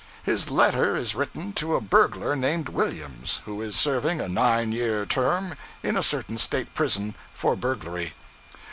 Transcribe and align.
His 0.23 0.49
letter 0.49 0.95
is 0.95 1.13
written 1.13 1.53
to 1.53 1.75
a 1.75 1.79
burglar 1.79 2.35
named 2.35 2.69
Williams, 2.69 3.41
who 3.45 3.61
is 3.61 3.75
serving 3.75 4.19
a 4.19 4.27
nine 4.27 4.71
year 4.71 5.05
term 5.05 5.53
in 5.83 5.95
a 5.95 6.01
certain 6.01 6.39
State 6.39 6.73
prison, 6.73 7.13
for 7.35 7.55
burglary. 7.55 8.13